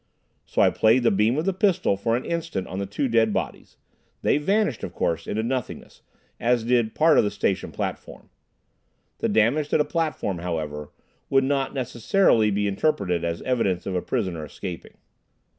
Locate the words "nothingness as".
5.43-6.63